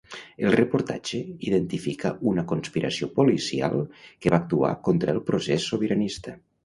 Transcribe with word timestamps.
El 0.43 0.53
reportatge 0.53 1.19
identifica 1.49 2.11
una 2.31 2.45
conspiració 2.53 3.09
policial 3.19 3.77
que 4.05 4.33
va 4.35 4.39
actuar 4.43 4.73
contra 4.89 5.17
el 5.17 5.21
procés 5.29 5.69
sobiranista. 5.75 6.35